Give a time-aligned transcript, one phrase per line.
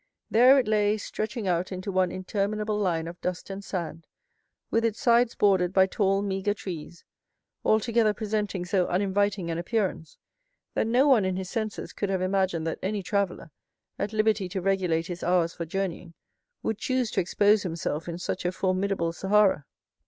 [0.31, 4.07] There it lay stretching out into one interminable line of dust and sand,
[4.71, 7.05] with its sides bordered by tall, meagre trees,
[7.63, 10.17] altogether presenting so uninviting an appearance,
[10.73, 13.51] that no one in his senses could have imagined that any traveller,
[13.99, 16.15] at liberty to regulate his hours for journeying,
[16.63, 19.65] would choose to expose himself in such a formidable Sahara.